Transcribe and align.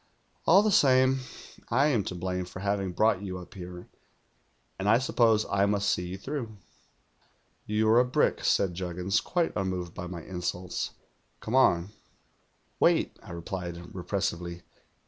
All 0.47 0.63
the 0.63 0.71
same, 0.71 1.19
I 1.69 1.89
am 1.89 2.03
to 2.05 2.15
blame 2.15 2.45
for 2.45 2.61
having 2.61 2.91
brought 2.91 3.21
you 3.21 3.37
up 3.37 3.53
here, 3.53 3.87
and 4.79 4.89
I 4.89 4.97
suppose 4.97 5.45
I 5.45 5.67
must 5.67 5.91
see 5.91 6.07
you 6.07 6.17
through.' 6.17 6.57
'"You're 7.67 7.99
a 7.99 8.03
brick,' 8.03 8.43
said 8.43 8.73
Juggins, 8.73 9.21
quite 9.21 9.53
unn:oved 9.55 9.93
by 9.93 10.07
my 10.07 10.23
insults. 10.23 10.95
'Come 11.39 11.53
on.' 11.53 11.91
"'Wait,' 12.79 13.19
I 13.21 13.29
replied 13.29 13.77
repressively. 13.93 14.63